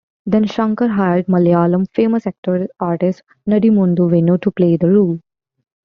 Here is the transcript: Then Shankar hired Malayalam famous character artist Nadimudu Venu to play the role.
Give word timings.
Then 0.25 0.47
Shankar 0.47 0.87
hired 0.87 1.27
Malayalam 1.27 1.85
famous 1.93 2.23
character 2.23 2.67
artist 2.79 3.21
Nadimudu 3.47 4.09
Venu 4.09 4.39
to 4.39 4.49
play 4.49 4.75
the 4.75 4.89
role. 4.89 5.19